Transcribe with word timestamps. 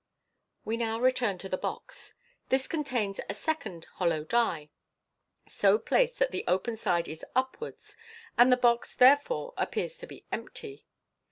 We 0.65 0.77
now 0.77 0.99
return 0.99 1.37
to 1.37 1.47
the 1.47 1.59
box. 1.59 2.15
This 2.49 2.67
contains 2.67 3.19
a 3.29 3.35
second 3.35 3.85
hollow 3.97 4.23
die, 4.23 4.71
so 5.47 5.77
placed 5.77 6.17
that 6.17 6.31
the 6.31 6.43
open 6.47 6.75
side 6.75 7.07
is 7.07 7.23
upwards, 7.35 7.95
and 8.35 8.51
the 8.51 8.57
box 8.57 8.95
therefore 8.95 9.53
appears 9.57 9.99
to 9.99 10.07
be 10.07 10.25
empty. 10.31 10.87